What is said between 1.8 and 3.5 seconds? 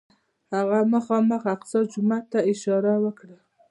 جومات ته اشاره وکړه.